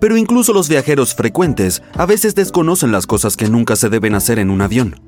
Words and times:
Pero 0.00 0.16
incluso 0.16 0.52
los 0.52 0.68
viajeros 0.68 1.14
frecuentes 1.14 1.82
a 1.94 2.06
veces 2.06 2.34
desconocen 2.34 2.92
las 2.92 3.06
cosas 3.06 3.36
que 3.36 3.48
nunca 3.48 3.76
se 3.76 3.88
deben 3.88 4.14
hacer 4.14 4.38
en 4.38 4.50
un 4.50 4.60
avión. 4.60 5.00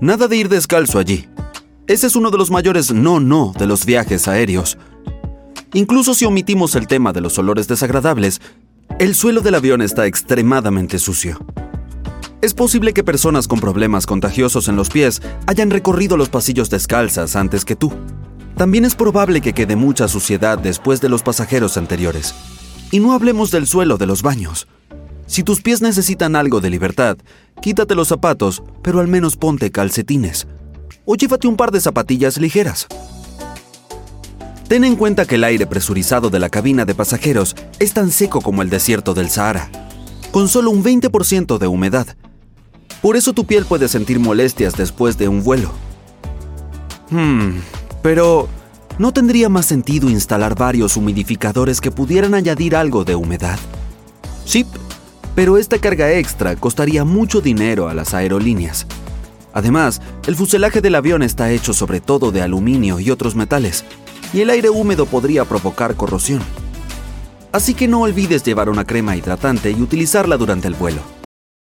Nada 0.00 0.28
de 0.28 0.36
ir 0.36 0.48
descalzo 0.48 0.98
allí. 0.98 1.28
Ese 1.86 2.06
es 2.06 2.16
uno 2.16 2.30
de 2.30 2.38
los 2.38 2.50
mayores 2.50 2.92
no 2.92 3.20
no 3.20 3.52
de 3.58 3.66
los 3.66 3.84
viajes 3.84 4.28
aéreos. 4.28 4.78
Incluso 5.74 6.14
si 6.14 6.24
omitimos 6.24 6.74
el 6.76 6.86
tema 6.86 7.12
de 7.12 7.20
los 7.20 7.38
olores 7.38 7.68
desagradables, 7.68 8.40
el 8.98 9.14
suelo 9.14 9.42
del 9.42 9.54
avión 9.54 9.82
está 9.82 10.06
extremadamente 10.06 10.98
sucio. 10.98 11.38
Es 12.40 12.54
posible 12.54 12.92
que 12.92 13.02
personas 13.02 13.48
con 13.48 13.60
problemas 13.60 14.06
contagiosos 14.06 14.68
en 14.68 14.76
los 14.76 14.90
pies 14.90 15.20
hayan 15.46 15.70
recorrido 15.70 16.16
los 16.16 16.28
pasillos 16.28 16.70
descalzas 16.70 17.36
antes 17.36 17.64
que 17.64 17.76
tú. 17.76 17.92
También 18.56 18.84
es 18.84 18.94
probable 18.94 19.40
que 19.40 19.52
quede 19.52 19.76
mucha 19.76 20.08
suciedad 20.08 20.58
después 20.58 21.00
de 21.00 21.08
los 21.08 21.22
pasajeros 21.22 21.76
anteriores. 21.76 22.34
Y 22.90 23.00
no 23.00 23.12
hablemos 23.12 23.50
del 23.50 23.66
suelo 23.66 23.98
de 23.98 24.06
los 24.06 24.22
baños. 24.22 24.66
Si 25.26 25.42
tus 25.42 25.60
pies 25.60 25.82
necesitan 25.82 26.36
algo 26.36 26.60
de 26.60 26.70
libertad, 26.70 27.18
quítate 27.60 27.94
los 27.94 28.08
zapatos, 28.08 28.62
pero 28.82 29.00
al 29.00 29.08
menos 29.08 29.36
ponte 29.36 29.70
calcetines. 29.70 30.46
O 31.04 31.14
llévate 31.14 31.48
un 31.48 31.56
par 31.56 31.70
de 31.70 31.80
zapatillas 31.80 32.38
ligeras. 32.38 32.86
Ten 34.68 34.84
en 34.84 34.96
cuenta 34.96 35.26
que 35.26 35.36
el 35.36 35.44
aire 35.44 35.66
presurizado 35.66 36.30
de 36.30 36.38
la 36.38 36.50
cabina 36.50 36.84
de 36.84 36.94
pasajeros 36.94 37.56
es 37.78 37.92
tan 37.92 38.10
seco 38.10 38.40
como 38.40 38.62
el 38.62 38.70
desierto 38.70 39.14
del 39.14 39.30
Sahara, 39.30 39.70
con 40.30 40.48
solo 40.48 40.70
un 40.70 40.82
20% 40.82 41.58
de 41.58 41.66
humedad. 41.66 42.06
Por 43.02 43.16
eso 43.16 43.32
tu 43.32 43.44
piel 43.44 43.64
puede 43.64 43.88
sentir 43.88 44.18
molestias 44.18 44.74
después 44.76 45.16
de 45.18 45.28
un 45.28 45.42
vuelo. 45.42 45.70
Hmm, 47.10 47.60
pero 48.02 48.48
¿no 48.98 49.12
tendría 49.12 49.48
más 49.48 49.66
sentido 49.66 50.10
instalar 50.10 50.54
varios 50.54 50.96
humidificadores 50.96 51.80
que 51.80 51.90
pudieran 51.90 52.34
añadir 52.34 52.76
algo 52.76 53.04
de 53.04 53.14
humedad? 53.14 53.58
Sí, 54.44 54.66
pero 55.34 55.56
esta 55.56 55.78
carga 55.78 56.12
extra 56.12 56.56
costaría 56.56 57.04
mucho 57.04 57.40
dinero 57.40 57.88
a 57.88 57.94
las 57.94 58.14
aerolíneas. 58.14 58.86
Además, 59.52 60.00
el 60.26 60.36
fuselaje 60.36 60.80
del 60.80 60.94
avión 60.94 61.22
está 61.22 61.50
hecho 61.50 61.72
sobre 61.72 62.00
todo 62.00 62.30
de 62.30 62.42
aluminio 62.42 63.00
y 63.00 63.10
otros 63.10 63.34
metales, 63.34 63.84
y 64.32 64.40
el 64.40 64.50
aire 64.50 64.70
húmedo 64.70 65.06
podría 65.06 65.44
provocar 65.44 65.94
corrosión. 65.94 66.42
Así 67.52 67.74
que 67.74 67.88
no 67.88 68.02
olvides 68.02 68.44
llevar 68.44 68.68
una 68.68 68.84
crema 68.84 69.16
hidratante 69.16 69.70
y 69.70 69.80
utilizarla 69.80 70.36
durante 70.36 70.68
el 70.68 70.74
vuelo. 70.74 71.00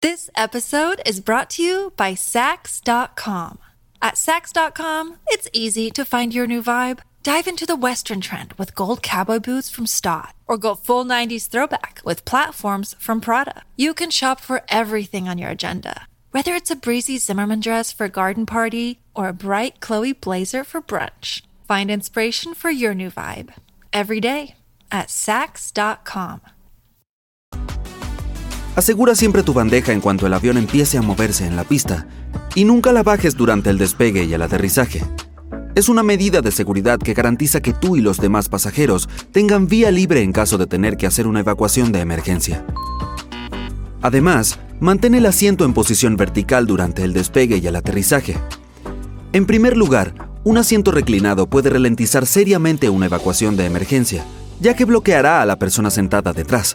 This 0.01 0.31
episode 0.37 1.03
is 1.05 1.21
brought 1.21 1.51
to 1.57 1.63
you 1.63 1.93
by 1.97 2.15
Sax.com. 2.15 3.59
At 4.01 4.17
Sax.com, 4.17 5.17
it's 5.27 5.49
easy 5.53 5.91
to 5.91 6.05
find 6.05 6.33
your 6.33 6.47
new 6.47 6.63
vibe. 6.63 7.01
Dive 7.23 7.49
into 7.49 7.67
the 7.67 7.77
Western 7.77 8.21
trend 8.21 8.53
with 8.55 8.75
gold 8.75 9.03
cowboy 9.03 9.41
boots 9.41 9.69
from 9.69 9.87
Stott, 9.87 10.35
or 10.47 10.57
go 10.57 10.75
full 10.75 11.05
90s 11.05 11.49
throwback 11.49 12.01
with 12.05 12.25
platforms 12.25 12.95
from 12.99 13.21
Prada. 13.21 13.65
You 13.77 13.93
can 13.93 14.11
shop 14.11 14.41
for 14.41 14.63
everything 14.69 15.29
on 15.29 15.37
your 15.37 15.51
agenda, 15.51 16.07
whether 16.31 16.55
it's 16.55 16.71
a 16.71 16.77
breezy 16.77 17.19
Zimmerman 17.19 17.61
dress 17.61 17.93
for 17.93 18.07
a 18.07 18.09
garden 18.09 18.47
party 18.47 19.01
or 19.15 19.29
a 19.29 19.33
bright 19.33 19.81
Chloe 19.81 20.13
blazer 20.13 20.65
for 20.65 20.81
brunch. 20.81 21.43
Find 21.67 21.91
inspiration 21.91 22.55
for 22.55 22.71
your 22.71 22.95
new 22.95 23.11
vibe 23.11 23.53
every 23.93 24.21
day 24.21 24.55
at 24.91 25.11
Sax.com. 25.11 26.41
Asegura 28.77 29.17
siempre 29.17 29.43
tu 29.43 29.53
bandeja 29.53 29.93
en 29.93 30.01
cuanto 30.01 30.29
el 30.29 30.35
avión 30.35 30.57
empiece 30.57 30.99
a 30.99 31.03
moverse 31.03 31.45
en 31.45 31.57
la 31.57 31.65
pista 31.65 32.07
y 32.55 32.65
nunca 32.65 32.93
la 32.93 33.03
bajes 33.03 33.37
durante 33.37 33.71
el 33.71 33.77
despegue 33.77 34.23
y 34.23 34.33
el 34.35 34.43
aterrizaje. 34.43 35.03
Es 35.79 35.89
una 35.89 36.03
medida 36.03 36.41
de 36.41 36.51
seguridad 36.51 36.99
que 36.99 37.15
garantiza 37.15 37.61
que 37.61 37.73
tú 37.73 37.95
y 37.95 38.01
los 38.01 38.17
demás 38.17 38.49
pasajeros 38.49 39.09
tengan 39.31 39.69
vía 39.69 39.93
libre 39.93 40.23
en 40.23 40.33
caso 40.33 40.59
de 40.59 40.67
tener 40.67 40.97
que 40.97 41.07
hacer 41.07 41.29
una 41.29 41.39
evacuación 41.39 41.93
de 41.93 42.01
emergencia. 42.01 42.67
Además, 44.03 44.59
mantén 44.81 45.15
el 45.15 45.25
asiento 45.25 45.65
en 45.65 45.75
posición 45.75 46.17
vertical 46.17 46.67
durante 46.67 47.05
el 47.05 47.13
despegue 47.13 47.59
y 47.59 47.67
el 47.69 47.77
aterrizaje. 47.77 48.37
En 49.33 49.47
primer 49.47 49.77
lugar, 49.77 50.15
un 50.43 50.59
asiento 50.59 50.91
reclinado 50.91 51.49
puede 51.49 51.71
ralentizar 51.71 52.27
seriamente 52.27 52.91
una 52.91 53.07
evacuación 53.07 53.57
de 53.57 53.67
emergencia, 53.67 54.25
ya 54.59 54.75
que 54.75 54.85
bloqueará 54.85 55.43
a 55.43 55.47
la 55.47 55.61
persona 55.61 55.91
sentada 55.91 56.33
detrás. 56.33 56.75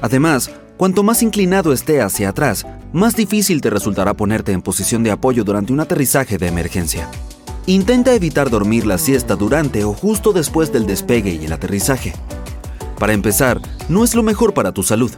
Además, 0.00 0.50
cuanto 0.78 1.02
más 1.02 1.22
inclinado 1.22 1.74
esté 1.74 2.00
hacia 2.00 2.30
atrás, 2.30 2.64
más 2.94 3.14
difícil 3.14 3.60
te 3.60 3.68
resultará 3.68 4.14
ponerte 4.14 4.52
en 4.52 4.62
posición 4.62 5.02
de 5.02 5.10
apoyo 5.10 5.44
durante 5.44 5.74
un 5.74 5.80
aterrizaje 5.80 6.38
de 6.38 6.46
emergencia. 6.46 7.06
Intenta 7.70 8.16
evitar 8.16 8.50
dormir 8.50 8.84
la 8.84 8.98
siesta 8.98 9.36
durante 9.36 9.84
o 9.84 9.92
justo 9.92 10.32
después 10.32 10.72
del 10.72 10.88
despegue 10.88 11.38
y 11.40 11.44
el 11.44 11.52
aterrizaje. 11.52 12.12
Para 12.98 13.12
empezar, 13.12 13.60
no 13.88 14.02
es 14.02 14.16
lo 14.16 14.24
mejor 14.24 14.54
para 14.54 14.72
tu 14.72 14.82
salud. 14.82 15.12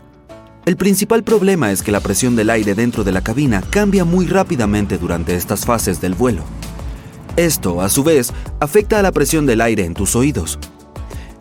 El 0.66 0.76
principal 0.76 1.24
problema 1.24 1.72
es 1.72 1.82
que 1.82 1.92
la 1.92 2.00
presión 2.00 2.36
del 2.36 2.50
aire 2.50 2.74
dentro 2.74 3.04
de 3.04 3.12
la 3.12 3.22
cabina 3.22 3.62
cambia 3.70 4.04
muy 4.04 4.26
rápidamente 4.26 4.98
durante 4.98 5.34
estas 5.34 5.64
fases 5.64 6.02
del 6.02 6.14
vuelo. 6.14 6.42
Esto, 7.36 7.80
a 7.80 7.88
su 7.88 8.04
vez, 8.04 8.34
afecta 8.60 8.98
a 8.98 9.02
la 9.02 9.12
presión 9.12 9.46
del 9.46 9.62
aire 9.62 9.86
en 9.86 9.94
tus 9.94 10.14
oídos. 10.14 10.58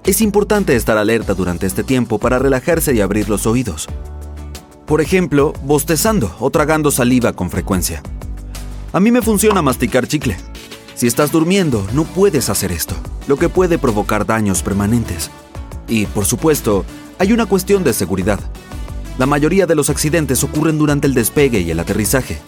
Es 0.05 0.21
importante 0.21 0.77
estar 0.77 0.97
alerta 0.97 1.33
durante 1.33 1.67
este 1.67 1.83
tiempo 1.83 2.19
para 2.19 2.39
relajarse 2.39 2.93
y 2.93 3.01
abrir 3.01 3.27
los 3.27 3.45
oídos. 3.47 3.89
Por 4.85 5.01
ejemplo, 5.01 5.51
bostezando 5.65 6.33
o 6.39 6.49
tragando 6.51 6.89
saliva 6.89 7.33
con 7.33 7.49
frecuencia. 7.49 8.01
A 8.93 9.01
mí 9.01 9.11
me 9.11 9.21
funciona 9.21 9.61
masticar 9.61 10.07
chicle. 10.07 10.37
Si 10.95 11.07
estás 11.07 11.31
durmiendo, 11.31 11.85
no 11.93 12.03
puedes 12.03 12.49
hacer 12.49 12.71
esto, 12.71 12.95
lo 13.27 13.37
que 13.37 13.49
puede 13.49 13.77
provocar 13.77 14.25
daños 14.25 14.61
permanentes. 14.61 15.31
Y, 15.87 16.05
por 16.05 16.25
supuesto, 16.25 16.85
hay 17.17 17.33
una 17.33 17.45
cuestión 17.45 17.83
de 17.83 17.93
seguridad. 17.93 18.39
La 19.17 19.25
mayoría 19.25 19.65
de 19.65 19.75
los 19.75 19.89
accidentes 19.89 20.43
ocurren 20.43 20.77
durante 20.77 21.07
el 21.07 21.13
despegue 21.13 21.59
y 21.59 21.71
el 21.71 21.79
aterrizaje. 21.79 22.39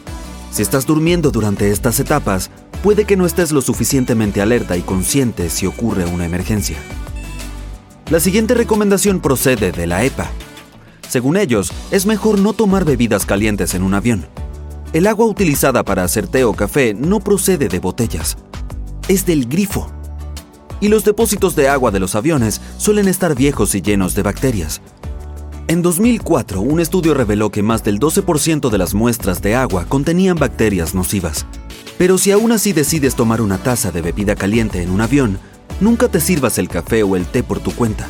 Si 0.52 0.62
estás 0.62 0.86
durmiendo 0.86 1.32
durante 1.32 1.72
estas 1.72 2.00
etapas, 2.00 2.52
puede 2.84 3.06
que 3.06 3.18
no 3.18 3.26
estés 3.26 3.52
lo 3.52 3.62
suficientemente 3.62 4.42
alerta 4.42 4.78
y 4.78 4.82
consciente 4.82 5.50
si 5.50 5.66
ocurre 5.66 6.06
una 6.06 6.26
emergencia. 6.26 6.78
La 8.10 8.20
siguiente 8.20 8.54
recomendación 8.54 9.20
procede 9.20 9.72
de 9.72 9.88
la 9.88 10.04
EPA. 10.04 10.30
Según 11.10 11.38
ellos, 11.38 11.72
es 11.92 12.06
mejor 12.06 12.40
no 12.40 12.54
tomar 12.54 12.86
bebidas 12.86 13.26
calientes 13.26 13.74
en 13.74 13.84
un 13.84 13.94
avión. 13.94 14.26
El 14.94 15.08
agua 15.08 15.26
utilizada 15.26 15.84
para 15.84 16.04
hacer 16.04 16.28
té 16.28 16.44
o 16.44 16.54
café 16.54 16.94
no 16.94 17.20
procede 17.20 17.68
de 17.68 17.80
botellas, 17.80 18.38
es 19.08 19.26
del 19.26 19.48
grifo. 19.48 19.92
Y 20.82 20.88
los 20.88 21.04
depósitos 21.04 21.56
de 21.56 21.68
agua 21.68 21.90
de 21.90 22.00
los 22.00 22.14
aviones 22.14 22.62
suelen 22.78 23.08
estar 23.08 23.34
viejos 23.34 23.74
y 23.74 23.82
llenos 23.82 24.14
de 24.14 24.22
bacterias. 24.22 24.82
En 25.68 25.82
2004, 25.82 26.62
un 26.62 26.80
estudio 26.80 27.16
reveló 27.16 27.50
que 27.50 27.64
más 27.64 27.84
del 27.84 28.00
12% 28.00 28.70
de 28.70 28.78
las 28.78 28.94
muestras 28.94 29.42
de 29.42 29.56
agua 29.56 29.86
contenían 29.90 30.38
bacterias 30.38 30.94
nocivas. 30.94 31.48
Pero 31.98 32.20
si 32.20 32.32
aún 32.32 32.52
así 32.52 32.72
decides 32.72 33.16
tomar 33.16 33.42
una 33.42 33.58
taza 33.58 33.92
de 33.92 34.04
bebida 34.04 34.36
caliente 34.36 34.84
en 34.84 34.92
un 34.92 35.02
avión, 35.02 35.40
nunca 35.80 36.08
te 36.08 36.20
sirvas 36.20 36.60
el 36.60 36.70
café 36.70 37.02
o 37.02 37.16
el 37.16 37.26
té 37.26 37.42
por 37.42 37.60
tu 37.60 37.72
cuenta. 37.72 38.08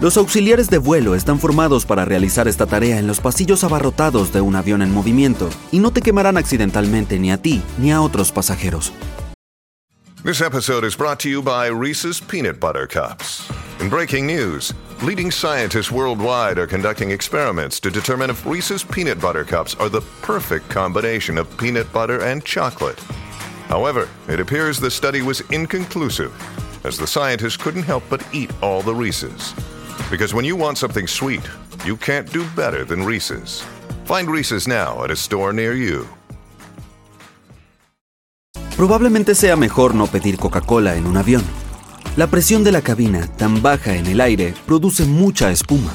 Los 0.00 0.16
auxiliares 0.16 0.70
de 0.70 0.78
vuelo 0.78 1.16
están 1.16 1.40
formados 1.40 1.84
para 1.84 2.04
realizar 2.04 2.46
esta 2.46 2.66
tarea 2.66 3.00
en 3.00 3.08
los 3.08 3.18
pasillos 3.18 3.64
abarrotados 3.64 4.32
de 4.32 4.40
un 4.40 4.54
avión 4.54 4.80
en 4.80 4.94
movimiento 4.94 5.50
y 5.72 5.80
no 5.80 5.90
te 5.90 6.02
quemarán 6.02 6.36
accidentalmente 6.36 7.18
ni 7.18 7.32
a 7.32 7.42
ti 7.42 7.64
ni 7.78 7.90
a 7.90 8.00
otros 8.00 8.30
pasajeros. 8.30 8.92
This 10.22 10.40
episode 10.40 10.86
is 10.86 10.96
brought 10.96 11.18
to 11.22 11.28
you 11.28 11.42
by 11.42 11.68
Reese's 11.68 12.20
Peanut 12.20 12.60
Butter 12.60 12.86
Cups. 12.86 13.50
In 13.80 13.88
breaking 13.88 14.24
news, 14.24 14.72
leading 15.02 15.32
scientists 15.32 15.90
worldwide 15.90 16.58
are 16.58 16.68
conducting 16.68 17.10
experiments 17.10 17.80
to 17.80 17.90
determine 17.90 18.30
if 18.30 18.46
Reese's 18.46 18.84
peanut 18.84 19.20
butter 19.20 19.44
cups 19.44 19.74
are 19.80 19.88
the 19.88 20.02
perfect 20.22 20.68
combination 20.68 21.36
of 21.38 21.48
peanut 21.58 21.92
butter 21.92 22.22
and 22.22 22.44
chocolate. 22.44 23.00
However, 23.68 24.06
it 24.28 24.38
appears 24.38 24.78
the 24.78 24.90
study 24.90 25.22
was 25.22 25.42
inconclusive, 25.50 26.32
as 26.84 26.96
the 26.96 27.06
scientists 27.06 27.56
couldn't 27.56 27.82
help 27.82 28.04
but 28.08 28.24
eat 28.32 28.52
all 28.62 28.80
the 28.82 28.94
Reese's. 28.94 29.54
Because 30.10 30.34
when 30.34 30.46
you 30.46 30.56
want 30.56 30.78
something 30.78 31.06
sweet, 31.06 31.42
you 31.84 31.94
can't 31.96 32.32
do 32.32 32.42
better 32.56 32.84
than 32.86 33.04
Reese's. 33.04 33.62
Find 34.06 34.30
Reese's 34.30 34.66
now 34.66 35.04
at 35.04 35.10
a 35.10 35.16
store 35.16 35.52
near 35.52 35.74
you. 35.74 36.06
Probablemente 38.78 39.34
sea 39.34 39.56
mejor 39.56 39.94
no 39.94 40.06
pedir 40.06 40.38
Coca-Cola 40.38 40.96
en 40.96 41.06
un 41.06 41.18
avión. 41.18 41.42
La 42.16 42.26
presión 42.26 42.64
de 42.64 42.72
la 42.72 42.80
cabina, 42.80 43.26
tan 43.36 43.60
baja 43.60 43.96
en 43.96 44.06
el 44.06 44.22
aire, 44.22 44.54
produce 44.66 45.04
mucha 45.04 45.50
espuma. 45.50 45.92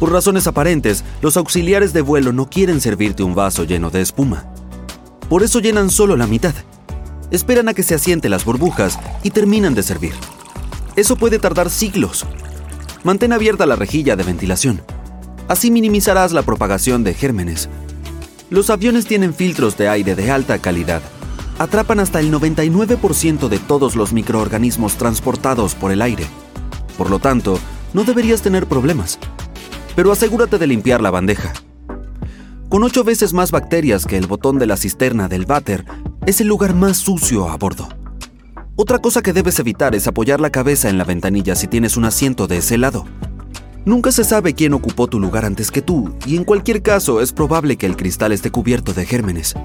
Por 0.00 0.10
razones 0.10 0.46
aparentes, 0.46 1.04
los 1.20 1.36
auxiliares 1.36 1.92
de 1.92 2.00
vuelo 2.00 2.32
no 2.32 2.48
quieren 2.48 2.80
servirte 2.80 3.24
un 3.24 3.34
vaso 3.34 3.64
lleno 3.64 3.90
de 3.90 4.00
espuma. 4.00 4.46
Por 5.28 5.42
eso 5.42 5.60
llenan 5.60 5.90
solo 5.90 6.16
la 6.16 6.26
mitad. 6.26 6.54
Esperan 7.30 7.68
a 7.68 7.74
que 7.74 7.82
se 7.82 7.94
asienten 7.94 8.30
las 8.30 8.46
burbujas 8.46 8.98
y 9.22 9.30
terminan 9.32 9.74
de 9.74 9.82
servir. 9.82 10.14
Eso 10.96 11.16
puede 11.16 11.38
tardar 11.38 11.68
siglos. 11.68 12.24
Mantén 13.04 13.32
abierta 13.32 13.66
la 13.66 13.76
rejilla 13.76 14.16
de 14.16 14.24
ventilación. 14.24 14.82
Así 15.48 15.70
minimizarás 15.70 16.32
la 16.32 16.42
propagación 16.42 17.04
de 17.04 17.14
gérmenes. 17.14 17.68
Los 18.50 18.70
aviones 18.70 19.06
tienen 19.06 19.34
filtros 19.34 19.76
de 19.76 19.88
aire 19.88 20.14
de 20.14 20.30
alta 20.30 20.58
calidad 20.58 21.02
atrapan 21.58 22.00
hasta 22.00 22.20
el 22.20 22.32
99% 22.32 23.48
de 23.48 23.58
todos 23.58 23.96
los 23.96 24.12
microorganismos 24.12 24.96
transportados 24.96 25.74
por 25.74 25.92
el 25.92 26.02
aire. 26.02 26.24
Por 26.96 27.10
lo 27.10 27.18
tanto, 27.18 27.58
no 27.92 28.04
deberías 28.04 28.42
tener 28.42 28.66
problemas. 28.66 29.18
Pero 29.96 30.12
asegúrate 30.12 30.58
de 30.58 30.66
limpiar 30.66 31.00
la 31.00 31.10
bandeja. 31.10 31.52
Con 32.68 32.84
ocho 32.84 33.02
veces 33.02 33.32
más 33.32 33.50
bacterias 33.50 34.06
que 34.06 34.16
el 34.16 34.26
botón 34.26 34.58
de 34.58 34.66
la 34.66 34.76
cisterna 34.76 35.28
del 35.28 35.46
váter, 35.46 35.84
es 36.26 36.40
el 36.40 36.48
lugar 36.48 36.74
más 36.74 36.98
sucio 36.98 37.48
a 37.48 37.56
bordo. 37.56 37.88
Otra 38.80 39.00
cosa 39.00 39.22
que 39.22 39.32
debes 39.32 39.58
evitar 39.58 39.96
es 39.96 40.06
apoyar 40.06 40.38
la 40.38 40.50
cabeza 40.50 40.88
en 40.88 40.98
la 40.98 41.04
ventanilla 41.04 41.56
si 41.56 41.66
tienes 41.66 41.96
un 41.96 42.04
asiento 42.04 42.46
de 42.46 42.58
ese 42.58 42.78
lado. 42.78 43.06
Nunca 43.84 44.12
se 44.12 44.22
sabe 44.22 44.54
quién 44.54 44.72
ocupó 44.72 45.08
tu 45.08 45.18
lugar 45.18 45.44
antes 45.44 45.72
que 45.72 45.82
tú, 45.82 46.14
y 46.26 46.36
en 46.36 46.44
cualquier 46.44 46.80
caso 46.80 47.20
es 47.20 47.32
probable 47.32 47.76
que 47.76 47.86
el 47.86 47.96
cristal 47.96 48.30
esté 48.30 48.52
cubierto 48.52 48.94
de 48.94 49.04
gérmenes. 49.04 49.56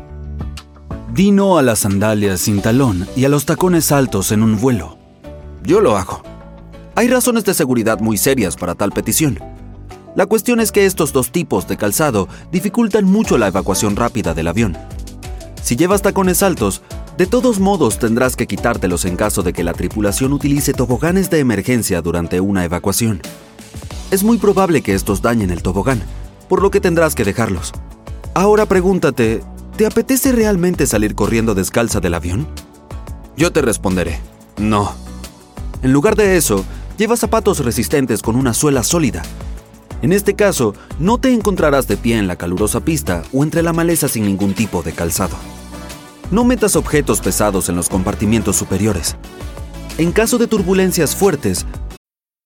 Di 1.14 1.30
no 1.30 1.60
a 1.60 1.62
las 1.62 1.78
sandalias 1.78 2.42
sin 2.42 2.60
talón 2.64 3.08
y 3.16 3.26
a 3.26 3.30
los 3.30 3.46
tacones 3.46 3.92
altos 3.92 4.32
en 4.32 4.42
un 4.42 4.60
vuelo. 4.60 4.98
Yo 5.64 5.80
lo 5.80 5.96
hago. 5.96 6.24
Hay 6.96 7.08
razones 7.08 7.46
de 7.46 7.54
seguridad 7.54 8.00
muy 8.00 8.18
serias 8.18 8.56
para 8.56 8.74
tal 8.74 8.92
petición. 8.92 9.38
La 10.16 10.26
cuestión 10.26 10.60
es 10.60 10.72
que 10.72 10.88
estos 10.88 11.14
dos 11.14 11.32
tipos 11.32 11.68
de 11.68 11.78
calzado 11.78 12.28
dificultan 12.52 13.06
mucho 13.06 13.38
la 13.38 13.50
evacuación 13.50 13.96
rápida 13.96 14.34
del 14.34 14.48
avión. 14.48 14.76
Si 15.62 15.76
llevas 15.76 16.02
tacones 16.02 16.42
altos, 16.42 16.82
de 17.18 17.26
todos 17.28 17.60
modos 17.60 18.00
tendrás 18.00 18.36
que 18.36 18.48
quitártelos 18.48 19.06
en 19.06 19.16
caso 19.16 19.44
de 19.44 19.54
que 19.54 19.64
la 19.64 19.74
tripulación 19.74 20.34
utilice 20.34 20.74
toboganes 20.74 21.30
de 21.30 21.40
emergencia 21.40 22.02
durante 22.02 22.40
una 22.40 22.66
evacuación. 22.66 23.22
Es 24.12 24.24
muy 24.24 24.38
probable 24.38 24.82
que 24.82 24.94
estos 24.94 25.22
dañen 25.22 25.52
el 25.52 25.64
tobogán, 25.64 26.02
por 26.50 26.62
lo 26.62 26.72
que 26.72 26.82
tendrás 26.82 27.16
que 27.16 27.24
dejarlos. 27.24 27.72
Ahora 28.34 28.66
pregúntate, 28.66 29.44
¿Te 29.78 29.88
apetece 29.88 30.32
realmente 30.32 30.86
salir 30.86 31.16
corriendo 31.16 31.56
descalza 31.56 32.00
del 32.00 32.14
avión? 32.14 32.48
Yo 33.36 33.52
te 33.52 33.64
responderé, 33.64 34.20
no. 34.58 34.94
En 35.82 35.92
lugar 35.92 36.16
de 36.16 36.38
eso, 36.38 36.64
lleva 36.96 37.18
zapatos 37.18 37.66
resistentes 37.66 38.22
con 38.22 38.36
una 38.36 38.54
suela 38.54 38.84
sólida. 38.84 39.24
En 40.04 40.14
este 40.14 40.36
caso, 40.36 40.76
no 41.00 41.18
te 41.18 41.34
encontrarás 41.34 41.88
de 41.88 41.98
pie 41.98 42.20
en 42.20 42.28
la 42.28 42.36
calurosa 42.36 42.82
pista 42.82 43.24
o 43.34 43.44
entre 43.44 43.64
la 43.64 43.74
maleza 43.74 44.08
sin 44.08 44.26
ningún 44.26 44.54
tipo 44.54 44.84
de 44.84 44.92
calzado. 44.92 45.36
No 46.34 46.44
metas 46.44 46.76
objetos 46.76 47.22
pesados 47.22 47.70
en 47.70 47.76
los 47.76 47.90
compartimientos 47.90 48.56
superiores. 48.56 49.16
En 50.00 50.12
caso 50.12 50.40
de 50.40 50.48
turbulencias 50.48 51.16
fuertes, 51.16 51.68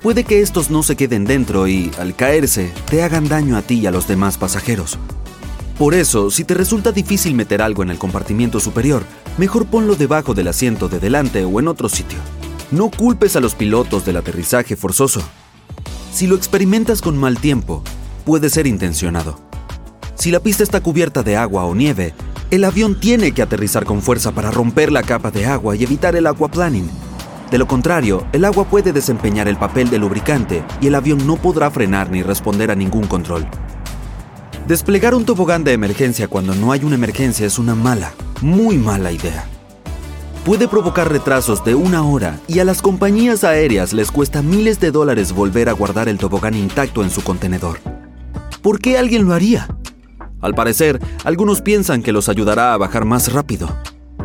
Puede 0.00 0.22
que 0.22 0.42
estos 0.42 0.70
no 0.70 0.84
se 0.84 0.94
queden 0.94 1.24
dentro 1.24 1.66
y, 1.66 1.90
al 1.98 2.14
caerse, 2.14 2.72
te 2.88 3.02
hagan 3.02 3.28
daño 3.28 3.56
a 3.56 3.62
ti 3.62 3.80
y 3.80 3.86
a 3.88 3.90
los 3.90 4.06
demás 4.06 4.38
pasajeros. 4.38 4.96
Por 5.76 5.92
eso, 5.92 6.30
si 6.30 6.44
te 6.44 6.54
resulta 6.54 6.92
difícil 6.92 7.34
meter 7.34 7.60
algo 7.60 7.82
en 7.82 7.90
el 7.90 7.98
compartimiento 7.98 8.60
superior, 8.60 9.02
mejor 9.38 9.66
ponlo 9.66 9.96
debajo 9.96 10.34
del 10.34 10.46
asiento 10.46 10.88
de 10.88 11.00
delante 11.00 11.44
o 11.44 11.58
en 11.58 11.66
otro 11.66 11.88
sitio. 11.88 12.18
No 12.70 12.92
culpes 12.92 13.34
a 13.34 13.40
los 13.40 13.56
pilotos 13.56 14.04
del 14.04 14.18
aterrizaje 14.18 14.76
forzoso. 14.76 15.20
Si 16.12 16.28
lo 16.28 16.36
experimentas 16.36 17.02
con 17.02 17.18
mal 17.18 17.40
tiempo, 17.40 17.82
puede 18.24 18.50
ser 18.50 18.68
intencionado. 18.68 19.40
Si 20.14 20.30
la 20.30 20.38
pista 20.38 20.62
está 20.62 20.80
cubierta 20.80 21.24
de 21.24 21.36
agua 21.36 21.64
o 21.64 21.74
nieve, 21.74 22.14
el 22.52 22.62
avión 22.62 23.00
tiene 23.00 23.32
que 23.32 23.42
aterrizar 23.42 23.84
con 23.84 24.00
fuerza 24.00 24.30
para 24.30 24.52
romper 24.52 24.92
la 24.92 25.02
capa 25.02 25.32
de 25.32 25.46
agua 25.46 25.74
y 25.74 25.82
evitar 25.82 26.14
el 26.14 26.28
aquaplaning. 26.28 26.88
De 27.50 27.56
lo 27.56 27.66
contrario, 27.66 28.26
el 28.32 28.44
agua 28.44 28.64
puede 28.64 28.92
desempeñar 28.92 29.48
el 29.48 29.56
papel 29.56 29.88
de 29.88 29.98
lubricante 29.98 30.62
y 30.80 30.88
el 30.88 30.94
avión 30.94 31.26
no 31.26 31.36
podrá 31.36 31.70
frenar 31.70 32.10
ni 32.10 32.22
responder 32.22 32.70
a 32.70 32.74
ningún 32.74 33.06
control. 33.06 33.46
Desplegar 34.66 35.14
un 35.14 35.24
tobogán 35.24 35.64
de 35.64 35.72
emergencia 35.72 36.28
cuando 36.28 36.54
no 36.54 36.72
hay 36.72 36.84
una 36.84 36.96
emergencia 36.96 37.46
es 37.46 37.58
una 37.58 37.74
mala, 37.74 38.12
muy 38.42 38.76
mala 38.76 39.12
idea. 39.12 39.46
Puede 40.44 40.68
provocar 40.68 41.10
retrasos 41.10 41.64
de 41.64 41.74
una 41.74 42.04
hora 42.04 42.38
y 42.48 42.58
a 42.58 42.64
las 42.64 42.82
compañías 42.82 43.44
aéreas 43.44 43.94
les 43.94 44.10
cuesta 44.10 44.42
miles 44.42 44.78
de 44.78 44.90
dólares 44.90 45.32
volver 45.32 45.70
a 45.70 45.72
guardar 45.72 46.08
el 46.08 46.18
tobogán 46.18 46.54
intacto 46.54 47.02
en 47.02 47.08
su 47.08 47.22
contenedor. 47.22 47.78
¿Por 48.60 48.78
qué 48.78 48.98
alguien 48.98 49.24
lo 49.24 49.32
haría? 49.32 49.68
Al 50.42 50.54
parecer, 50.54 51.00
algunos 51.24 51.62
piensan 51.62 52.02
que 52.02 52.12
los 52.12 52.28
ayudará 52.28 52.74
a 52.74 52.76
bajar 52.76 53.06
más 53.06 53.32
rápido. 53.32 53.74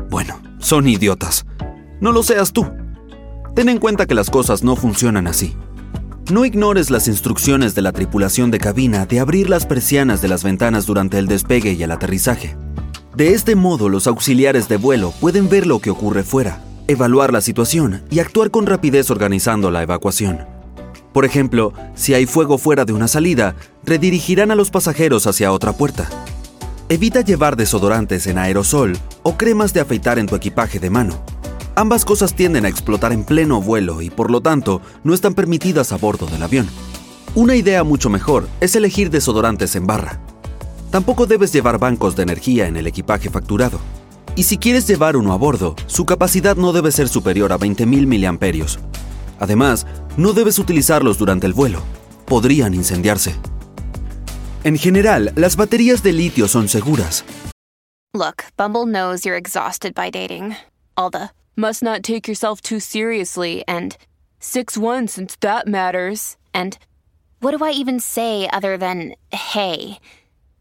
Bueno, 0.10 0.42
son 0.60 0.88
idiotas. 0.88 1.46
No 2.02 2.12
lo 2.12 2.22
seas 2.22 2.52
tú. 2.52 2.70
Ten 3.56 3.70
en 3.70 3.78
cuenta 3.78 4.08
que 4.08 4.16
las 4.16 4.32
cosas 4.32 4.64
no 4.64 4.76
funcionan 4.76 5.28
así. 5.28 5.56
No 6.32 6.44
ignores 6.44 6.90
las 6.90 7.08
instrucciones 7.08 7.76
de 7.76 7.84
la 7.84 7.92
tripulación 7.92 8.50
de 8.50 8.58
cabina 8.58 9.06
de 9.06 9.20
abrir 9.20 9.48
las 9.48 9.68
persianas 9.68 10.24
de 10.24 10.28
las 10.28 10.44
ventanas 10.44 10.88
durante 10.88 11.20
el 11.20 11.28
despegue 11.28 11.74
y 11.74 11.84
el 11.84 11.92
aterrizaje. 11.92 12.58
De 13.16 13.36
este 13.36 13.56
modo, 13.56 13.90
los 13.90 14.08
auxiliares 14.08 14.68
de 14.70 14.78
vuelo 14.78 15.14
pueden 15.22 15.50
ver 15.50 15.68
lo 15.68 15.78
que 15.78 15.92
ocurre 15.92 16.24
fuera, 16.24 16.64
evaluar 16.88 17.32
la 17.32 17.42
situación 17.42 18.02
y 18.10 18.20
actuar 18.20 18.50
con 18.50 18.66
rapidez 18.66 19.12
organizando 19.12 19.70
la 19.70 19.84
evacuación. 19.84 20.48
Por 21.14 21.24
ejemplo, 21.24 21.74
si 21.94 22.16
hay 22.16 22.26
fuego 22.26 22.58
fuera 22.58 22.86
de 22.86 22.94
una 22.94 23.08
salida, 23.08 23.56
redirigirán 23.86 24.50
a 24.50 24.56
los 24.56 24.72
pasajeros 24.72 25.28
hacia 25.28 25.52
otra 25.52 25.74
puerta. 25.74 26.10
Evita 26.90 27.22
llevar 27.22 27.56
desodorantes 27.56 28.26
en 28.26 28.40
aerosol 28.40 28.98
o 29.22 29.38
cremas 29.38 29.76
de 29.76 29.82
afeitar 29.82 30.18
en 30.18 30.26
tu 30.26 30.36
equipaje 30.36 30.80
de 30.80 30.90
mano. 30.90 31.24
Ambas 31.76 32.06
cosas 32.06 32.36
tienden 32.36 32.66
a 32.66 32.70
explotar 32.70 33.14
en 33.14 33.24
pleno 33.24 33.60
vuelo 33.60 34.02
y 34.04 34.12
por 34.12 34.30
lo 34.30 34.42
tanto 34.42 34.82
no 35.04 35.14
están 35.14 35.34
permitidas 35.34 35.92
a 35.92 35.98
bordo 35.98 36.28
del 36.28 36.44
avión. 36.44 36.68
Una 37.34 37.56
idea 37.56 37.84
mucho 37.84 38.12
mejor 38.12 38.48
es 38.62 38.76
elegir 38.76 39.10
desodorantes 39.10 39.76
en 39.76 39.88
barra. 39.88 40.20
Tampoco 40.92 41.26
debes 41.26 41.52
llevar 41.52 41.80
bancos 41.80 42.16
de 42.16 42.22
energía 42.24 42.68
en 42.68 42.78
el 42.78 42.86
equipaje 42.86 43.32
facturado. 43.32 43.80
Y 44.36 44.44
si 44.44 44.60
quieres 44.60 44.88
llevar 44.88 45.18
uno 45.18 45.34
a 45.34 45.38
bordo, 45.38 45.76
su 45.88 46.06
capacidad 46.06 46.56
no 46.56 46.74
debe 46.74 46.92
ser 46.92 47.10
superior 47.10 47.52
a 47.52 47.58
20.000 47.58 48.08
mAh. 48.08 48.68
Además, 49.40 49.88
no 50.16 50.34
debes 50.34 50.60
utilizarlos 50.60 51.18
durante 51.18 51.48
el 51.48 51.54
vuelo. 51.54 51.82
Podrían 52.28 52.76
incendiarse. 52.76 53.36
En 54.64 54.78
general, 54.78 55.34
las 55.36 55.56
baterías 55.56 56.04
de 56.04 56.14
litio 56.14 56.48
son 56.48 56.70
seguras. 56.70 57.26
Look, 58.14 58.44
Bumble 58.58 58.86
knows 58.86 59.24
you're 59.24 59.38
exhausted 59.38 59.96
by 59.96 60.12
dating. 60.12 60.56
All 60.96 61.10
the 61.10 61.32
must 61.56 61.84
not 61.84 62.04
take 62.04 62.28
yourself 62.28 62.62
too 62.62 62.80
seriously 62.80 63.64
and 63.68 63.98
6 64.40 64.78
1 64.78 65.08
since 65.08 65.36
that 65.38 65.68
matters. 65.68 66.38
And 66.54 66.78
what 67.40 67.58
do 67.58 67.64
I 67.64 67.72
even 67.72 68.00
say 68.00 68.50
other 68.52 68.78
than 68.78 69.16
hey? 69.32 70.00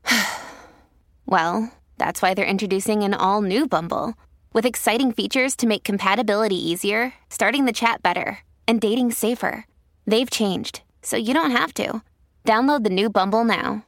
well, 1.26 1.72
that's 1.98 2.22
why 2.22 2.34
they're 2.34 2.44
introducing 2.44 3.02
an 3.02 3.14
all 3.14 3.42
new 3.42 3.66
Bumble 3.66 4.14
with 4.52 4.66
exciting 4.66 5.12
features 5.12 5.56
to 5.56 5.66
make 5.66 5.82
compatibility 5.82 6.56
easier, 6.56 7.14
starting 7.30 7.64
the 7.64 7.72
chat 7.72 8.02
better, 8.02 8.38
and 8.68 8.80
dating 8.80 9.12
safer. 9.12 9.66
They've 10.06 10.28
changed, 10.28 10.82
so 11.00 11.16
you 11.16 11.32
don't 11.32 11.52
have 11.52 11.72
to. 11.74 12.02
Download 12.44 12.84
the 12.84 12.90
new 12.90 13.08
Bumble 13.08 13.44
now. 13.44 13.86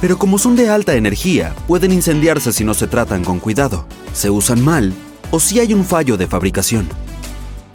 Pero 0.00 0.16
como 0.16 0.38
son 0.38 0.56
de 0.56 0.68
alta 0.68 0.94
energía, 0.94 1.54
pueden 1.66 1.92
incendiarse 1.92 2.52
si 2.52 2.64
no 2.64 2.72
se 2.74 2.86
tratan 2.86 3.24
con 3.24 3.40
cuidado, 3.40 3.86
se 4.12 4.30
usan 4.30 4.62
mal 4.62 4.94
o 5.30 5.40
si 5.40 5.60
hay 5.60 5.74
un 5.74 5.84
fallo 5.84 6.16
de 6.16 6.26
fabricación. 6.26 6.88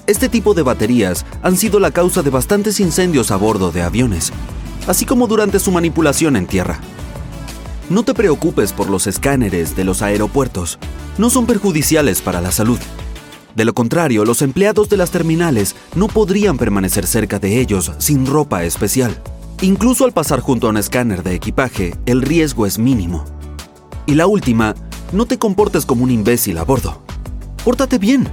Este 0.07 0.27
tipo 0.27 0.53
de 0.53 0.63
baterías 0.63 1.25
han 1.43 1.55
sido 1.55 1.79
la 1.79 1.91
causa 1.91 2.23
de 2.23 2.29
bastantes 2.29 2.79
incendios 2.79 3.29
a 3.31 3.35
bordo 3.35 3.71
de 3.71 3.83
aviones, 3.83 4.31
así 4.87 5.05
como 5.05 5.27
durante 5.27 5.59
su 5.59 5.71
manipulación 5.71 6.35
en 6.35 6.47
tierra. 6.47 6.79
No 7.89 8.03
te 8.03 8.13
preocupes 8.13 8.73
por 8.73 8.89
los 8.89 9.07
escáneres 9.07 9.75
de 9.75 9.83
los 9.83 10.01
aeropuertos, 10.01 10.79
no 11.17 11.29
son 11.29 11.45
perjudiciales 11.45 12.21
para 12.21 12.41
la 12.41 12.51
salud. 12.51 12.79
De 13.55 13.65
lo 13.65 13.73
contrario, 13.73 14.25
los 14.25 14.41
empleados 14.41 14.89
de 14.89 14.97
las 14.97 15.11
terminales 15.11 15.75
no 15.95 16.07
podrían 16.07 16.57
permanecer 16.57 17.05
cerca 17.05 17.39
de 17.39 17.59
ellos 17.59 17.91
sin 17.97 18.25
ropa 18.25 18.63
especial. 18.63 19.21
Incluso 19.61 20.05
al 20.05 20.13
pasar 20.13 20.39
junto 20.39 20.67
a 20.67 20.69
un 20.69 20.77
escáner 20.77 21.23
de 21.23 21.33
equipaje, 21.33 21.95
el 22.05 22.21
riesgo 22.21 22.65
es 22.65 22.79
mínimo. 22.79 23.25
Y 24.05 24.15
la 24.15 24.27
última, 24.27 24.75
no 25.11 25.25
te 25.25 25.37
comportes 25.37 25.85
como 25.85 26.03
un 26.03 26.11
imbécil 26.11 26.57
a 26.57 26.63
bordo. 26.63 27.01
Pórtate 27.69 27.99
bien. 27.99 28.27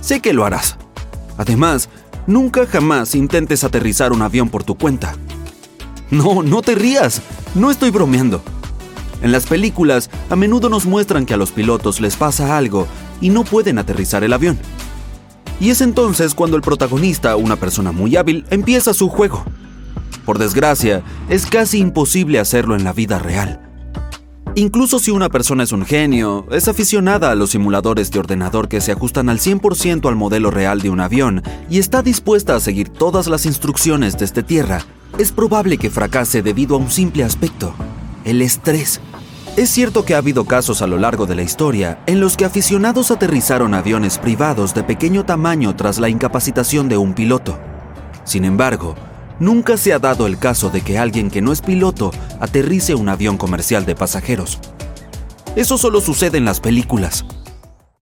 Sé 0.00 0.18
que 0.18 0.32
lo 0.32 0.44
harás. 0.44 0.76
Además, 1.38 1.88
nunca 2.26 2.66
jamás 2.66 3.14
intentes 3.14 3.62
aterrizar 3.62 4.12
un 4.12 4.20
avión 4.20 4.48
por 4.48 4.64
tu 4.64 4.74
cuenta. 4.76 5.14
No, 6.10 6.42
no 6.42 6.60
te 6.60 6.74
rías. 6.74 7.22
No 7.54 7.70
estoy 7.70 7.90
bromeando. 7.90 8.42
En 9.22 9.30
las 9.30 9.46
películas, 9.46 10.10
a 10.28 10.34
menudo 10.34 10.68
nos 10.68 10.86
muestran 10.86 11.24
que 11.24 11.34
a 11.34 11.36
los 11.36 11.52
pilotos 11.52 12.00
les 12.00 12.16
pasa 12.16 12.56
algo 12.56 12.88
y 13.20 13.30
no 13.30 13.44
pueden 13.44 13.78
aterrizar 13.78 14.24
el 14.24 14.32
avión. 14.32 14.58
Y 15.60 15.70
es 15.70 15.82
entonces 15.82 16.34
cuando 16.34 16.56
el 16.56 16.62
protagonista, 16.62 17.36
una 17.36 17.54
persona 17.54 17.92
muy 17.92 18.16
hábil, 18.16 18.44
empieza 18.50 18.92
su 18.92 19.08
juego. 19.08 19.44
Por 20.24 20.40
desgracia, 20.40 21.04
es 21.28 21.46
casi 21.46 21.78
imposible 21.78 22.40
hacerlo 22.40 22.74
en 22.74 22.82
la 22.82 22.92
vida 22.92 23.20
real. 23.20 23.69
Incluso 24.60 24.98
si 24.98 25.10
una 25.10 25.30
persona 25.30 25.62
es 25.62 25.72
un 25.72 25.86
genio, 25.86 26.46
es 26.50 26.68
aficionada 26.68 27.30
a 27.30 27.34
los 27.34 27.52
simuladores 27.52 28.10
de 28.10 28.18
ordenador 28.18 28.68
que 28.68 28.82
se 28.82 28.92
ajustan 28.92 29.30
al 29.30 29.38
100% 29.38 30.06
al 30.06 30.16
modelo 30.16 30.50
real 30.50 30.82
de 30.82 30.90
un 30.90 31.00
avión 31.00 31.42
y 31.70 31.78
está 31.78 32.02
dispuesta 32.02 32.54
a 32.54 32.60
seguir 32.60 32.90
todas 32.90 33.26
las 33.26 33.46
instrucciones 33.46 34.18
desde 34.18 34.42
tierra, 34.42 34.84
es 35.16 35.32
probable 35.32 35.78
que 35.78 35.88
fracase 35.88 36.42
debido 36.42 36.74
a 36.76 36.78
un 36.78 36.90
simple 36.90 37.24
aspecto, 37.24 37.72
el 38.26 38.42
estrés. 38.42 39.00
Es 39.56 39.70
cierto 39.70 40.04
que 40.04 40.14
ha 40.14 40.18
habido 40.18 40.44
casos 40.44 40.82
a 40.82 40.86
lo 40.86 40.98
largo 40.98 41.24
de 41.24 41.36
la 41.36 41.42
historia 41.42 42.02
en 42.04 42.20
los 42.20 42.36
que 42.36 42.44
aficionados 42.44 43.10
aterrizaron 43.10 43.72
aviones 43.72 44.18
privados 44.18 44.74
de 44.74 44.82
pequeño 44.82 45.24
tamaño 45.24 45.74
tras 45.74 45.98
la 45.98 46.10
incapacitación 46.10 46.90
de 46.90 46.98
un 46.98 47.14
piloto. 47.14 47.58
Sin 48.24 48.44
embargo, 48.44 48.94
nunca 49.40 49.76
se 49.76 49.92
ha 49.92 49.98
dado 49.98 50.28
el 50.28 50.38
caso 50.38 50.70
de 50.70 50.82
que 50.82 50.98
alguien 50.98 51.30
que 51.30 51.42
no 51.42 51.50
es 51.50 51.60
piloto 51.62 52.12
aterrice 52.38 52.94
un 52.94 53.08
avión 53.08 53.36
comercial 53.36 53.84
de 53.84 53.96
pasajeros. 53.96 54.60
Eso 55.56 55.78
solo 55.78 56.00
sucede 56.00 56.38
en 56.38 56.44
las 56.44 56.60
películas. 56.60 57.24